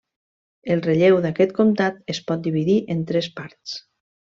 El 0.75 0.79
relleu 0.85 1.17
d'aquest 1.25 1.53
comtat 1.59 2.01
es 2.15 2.23
pot 2.31 2.43
dividir 2.49 2.79
en 2.97 3.05
tres 3.13 3.31
parts. 3.39 3.77